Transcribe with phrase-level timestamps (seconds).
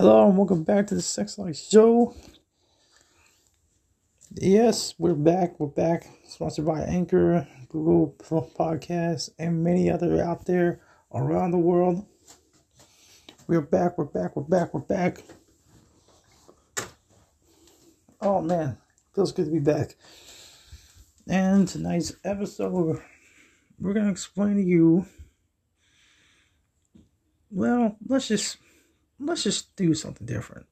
[0.00, 2.14] Hello and welcome back to the Sex Life Show.
[4.32, 5.60] Yes, we're back.
[5.60, 6.08] We're back.
[6.26, 10.80] Sponsored by Anchor, Google Podcasts, and many other out there
[11.12, 12.06] around the world.
[13.46, 13.98] We're back.
[13.98, 14.36] We're back.
[14.36, 14.72] We're back.
[14.72, 15.18] We're back.
[18.22, 18.78] Oh man,
[19.14, 19.96] feels good to be back.
[21.28, 23.02] And tonight's episode,
[23.78, 25.04] we're gonna explain to you.
[27.50, 28.56] Well, let's just
[29.20, 30.66] let's just do something different.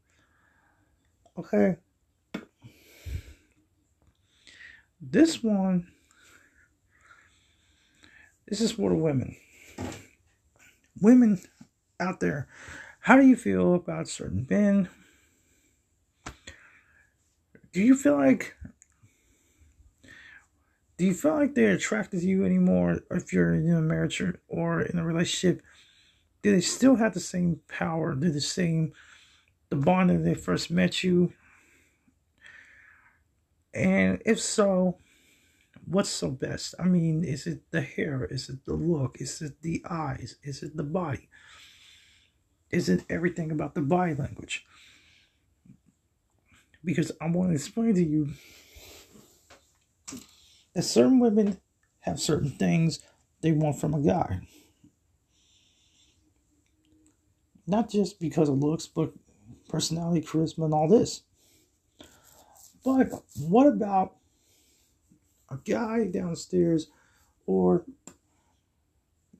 [1.38, 1.76] Okay.
[5.00, 5.86] This one,
[8.48, 9.36] this is for the women.
[11.00, 11.40] Women
[12.00, 12.48] out there,
[13.00, 14.88] how do you feel about certain men?
[17.72, 18.56] Do you feel like
[20.96, 24.40] do you feel like they're attracted to you anymore if you're in a marriage or,
[24.48, 25.62] or in a relationship?
[26.42, 28.14] Do they still have the same power?
[28.14, 28.92] Do the same
[29.70, 31.32] the bond that they first met you?
[33.74, 34.98] And if so,
[35.84, 36.74] what's so best?
[36.78, 38.24] I mean, is it the hair?
[38.24, 39.20] Is it the look?
[39.20, 40.36] Is it the eyes?
[40.42, 41.28] Is it the body?
[42.70, 44.66] Is it everything about the body language?
[46.84, 48.30] Because I want to explain to you
[50.74, 51.58] that certain women
[52.00, 53.00] have certain things
[53.40, 54.40] they want from a guy.
[57.68, 59.12] Not just because of looks, but
[59.68, 61.22] personality, charisma, and all this.
[62.82, 64.16] But what about
[65.50, 66.88] a guy downstairs,
[67.46, 67.84] or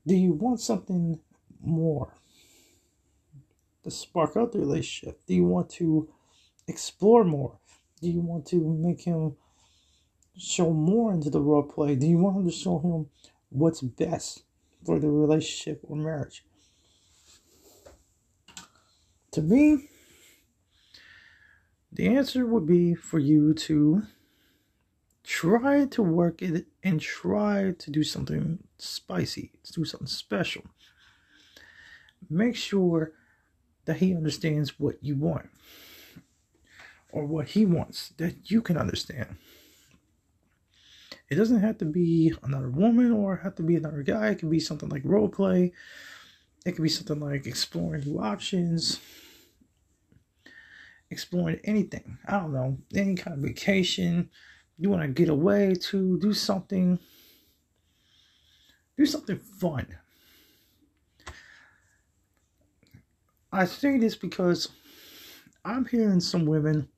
[0.06, 1.20] do you want something
[1.62, 2.12] more
[3.84, 5.24] to spark out the relationship?
[5.26, 6.10] Do you want to
[6.66, 7.58] explore more?
[8.02, 9.36] Do you want to make him
[10.36, 11.96] show more into the role play?
[11.96, 13.06] Do you want him to show him
[13.48, 14.42] what's best
[14.84, 16.44] for the relationship or marriage?
[19.32, 19.88] To me,
[21.92, 24.02] the answer would be for you to
[25.24, 30.62] try to work it and try to do something spicy, to do something special.
[32.30, 33.12] Make sure
[33.84, 35.48] that he understands what you want
[37.12, 39.36] or what he wants that you can understand.
[41.28, 44.28] It doesn't have to be another woman or have to be another guy.
[44.28, 45.72] It could be something like role play.
[46.66, 49.00] It could be something like exploring new options,
[51.10, 52.19] exploring anything.
[52.26, 54.30] I don't know, any kind of vacation.
[54.78, 56.98] You want to get away to do something,
[58.97, 59.86] do something fun.
[63.50, 64.68] I say this because
[65.64, 66.88] I'm hearing some women,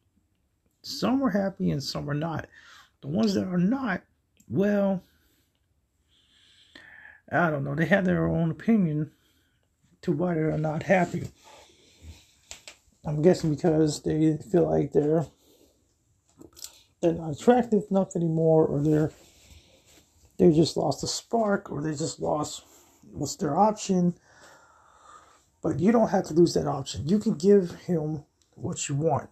[0.82, 2.48] some are happy and some are not.
[3.02, 4.02] The ones that are not,
[4.48, 5.02] well,
[7.30, 9.12] I don't know, they have their own opinion
[10.02, 11.28] to why they're not happy.
[13.04, 15.26] I'm guessing because they feel like they're
[17.00, 19.12] they're not attractive enough anymore, or they're
[20.38, 22.64] they just lost a spark, or they just lost
[23.12, 24.14] what's their option.
[25.62, 27.08] But you don't have to lose that option.
[27.08, 28.24] You can give him
[28.54, 29.30] what you want.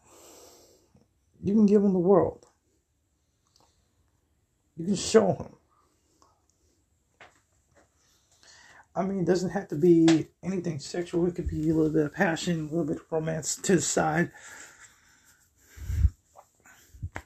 [1.43, 2.47] You can give him the world.
[4.77, 5.58] You can show him.
[8.99, 11.25] I mean, it doesn't have to be anything sexual.
[11.27, 13.81] It could be a little bit of passion, a little bit of romance to the
[13.81, 14.33] side.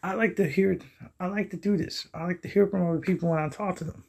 [0.03, 0.79] I like to hear,
[1.19, 2.09] I like to do this.
[2.13, 4.05] I like to hear from other people when I talk to them.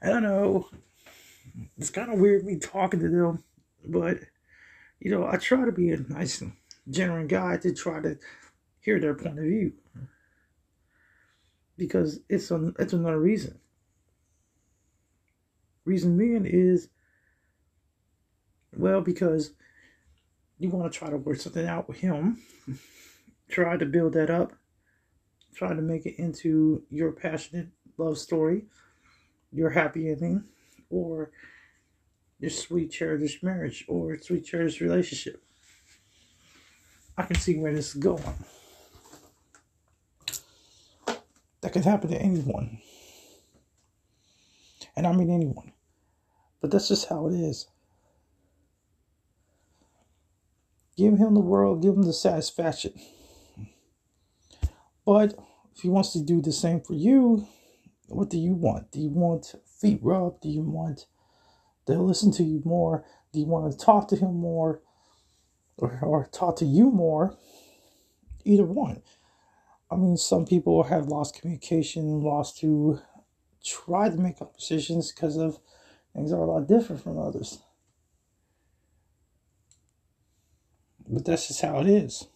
[0.00, 0.68] I know
[1.76, 3.42] it's kind of weird me talking to them,
[3.84, 4.18] but
[5.00, 6.44] you know, I try to be a nice,
[6.88, 8.18] genuine guy to try to
[8.78, 9.72] hear their point of view
[11.76, 13.58] because it's a, it's another reason.
[15.86, 16.88] Reason being is,
[18.76, 19.52] well, because
[20.58, 22.42] you want to try to work something out with him,
[23.48, 24.52] try to build that up,
[25.54, 28.64] try to make it into your passionate love story,
[29.52, 30.42] your happy ending,
[30.90, 31.30] or
[32.40, 35.42] your sweet cherished marriage or sweet cherished relationship.
[37.16, 38.22] I can see where this is going.
[41.60, 42.80] That could happen to anyone.
[44.96, 45.72] And I mean anyone.
[46.66, 47.68] But that's just how it is.
[50.96, 52.92] Give him the world, give him the satisfaction.
[55.04, 55.34] But
[55.76, 57.46] if he wants to do the same for you,
[58.08, 58.90] what do you want?
[58.90, 60.42] Do you want feet rubbed?
[60.42, 61.06] Do you want
[61.86, 63.04] to listen to you more?
[63.32, 64.82] Do you want to talk to him more?
[65.76, 67.38] Or, or talk to you more?
[68.44, 69.04] Either one.
[69.88, 72.98] I mean, some people have lost communication, lost to
[73.64, 75.60] try to make up decisions because of
[76.16, 77.58] things are a lot different from others.
[81.06, 82.26] But that's just how it is.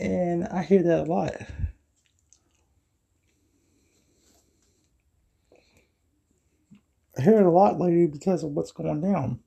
[0.00, 1.34] And I hear that a lot.
[7.18, 9.40] I hear it a lot lately because of what's going down.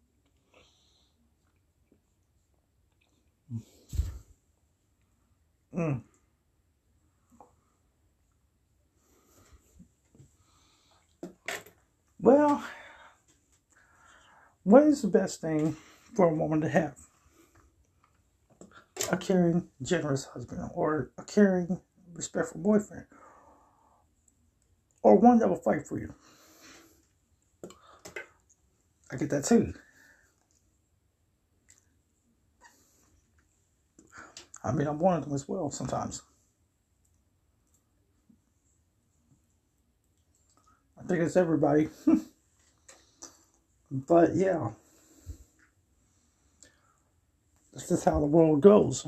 [5.73, 6.01] Mm.
[12.21, 12.63] Well,
[14.63, 15.75] what is the best thing
[16.13, 16.95] for a woman to have?
[19.11, 21.81] A caring, generous husband, or a caring,
[22.13, 23.05] respectful boyfriend,
[25.01, 26.13] or one that will fight for you.
[29.11, 29.73] I get that too.
[34.63, 36.21] I mean, I'm one of them as well sometimes.
[40.97, 41.89] I think it's everybody.
[43.91, 44.69] but yeah,
[47.73, 49.05] this is how the world goes.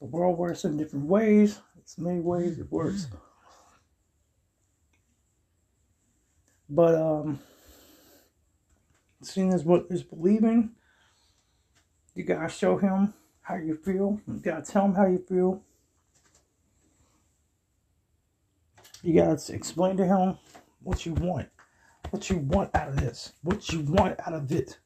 [0.00, 1.60] The world works in different ways.
[1.78, 3.06] It's many ways it works.
[6.68, 7.40] But um,
[9.22, 10.70] seeing as what is believing,
[12.14, 13.12] you gotta show him
[13.42, 14.20] how you feel.
[14.26, 15.62] You gotta tell him how you feel.
[19.02, 20.36] You gotta explain to him
[20.82, 21.48] what you want,
[22.10, 24.78] what you want out of this, what you want out of it.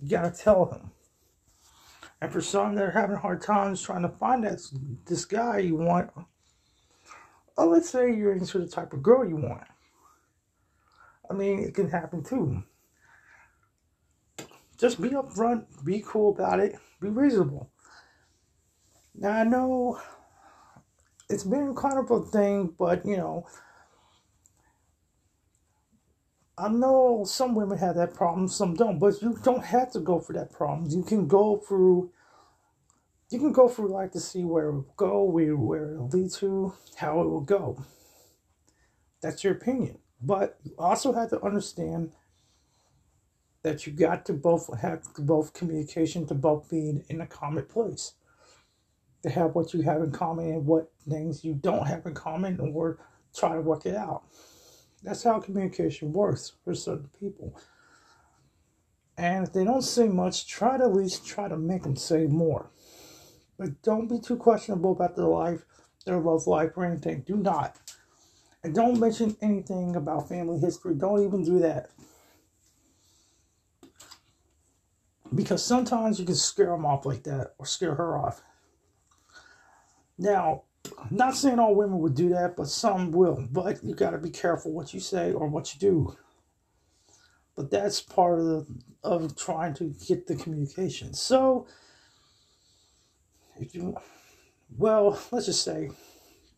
[0.00, 0.90] You gotta tell him.
[2.20, 4.60] And for some that are having hard times trying to find that
[5.06, 6.10] this guy you want,
[7.56, 9.66] oh, let's say you're into the type of girl you want.
[11.30, 12.62] I mean, it can happen too.
[14.78, 17.70] Just be upfront, be cool about it, be reasonable.
[19.14, 20.00] Now I know
[21.32, 23.46] it's been kind of a thing, but you know,
[26.58, 30.20] I know some women have that problem, some don't, but you don't have to go
[30.20, 30.90] for that problem.
[30.90, 32.12] You can go through
[33.30, 36.30] you can go through life to see where it will go, where, where it'll lead
[36.32, 37.82] to, how it will go.
[39.22, 39.98] That's your opinion.
[40.20, 42.12] But you also have to understand
[43.62, 48.12] that you got to both have both communication to both be in a common place
[49.22, 52.58] to have what you have in common and what things you don't have in common
[52.60, 52.98] or
[53.34, 54.24] try to work it out.
[55.02, 57.56] That's how communication works for certain people.
[59.16, 62.26] And if they don't say much, try to at least try to make them say
[62.26, 62.70] more.
[63.58, 65.64] But don't be too questionable about their life,
[66.06, 67.22] their love life, or anything.
[67.26, 67.76] Do not.
[68.64, 70.94] And don't mention anything about family history.
[70.94, 71.90] Don't even do that.
[75.34, 78.42] Because sometimes you can scare them off like that or scare her off.
[80.18, 80.62] Now,
[81.10, 83.46] not saying all women would do that, but some will.
[83.50, 86.16] But you got to be careful what you say or what you do.
[87.54, 88.66] But that's part of the,
[89.02, 91.12] of trying to get the communication.
[91.14, 91.66] So,
[93.58, 93.96] if you,
[94.76, 95.90] well, let's just say,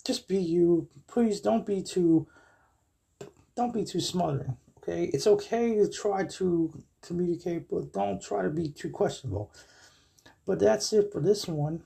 [0.05, 0.89] just be you.
[1.09, 2.29] Please don't be too,
[3.57, 4.57] don't be too smothering.
[4.79, 9.53] Okay, it's okay to try to communicate, but don't try to be too questionable.
[10.47, 11.83] But that's it for this one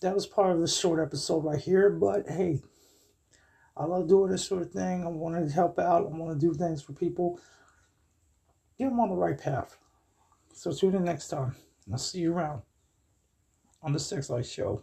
[0.00, 1.90] that was part of the short episode right here.
[1.90, 2.60] But hey,
[3.76, 5.04] I love doing this sort of thing.
[5.04, 6.06] I want to help out.
[6.06, 7.40] I want to do things for people.
[8.78, 9.76] Get them on the right path.
[10.52, 11.54] So tune in next time.
[11.90, 12.62] I'll see you around
[13.82, 14.82] on the Sex Life Show.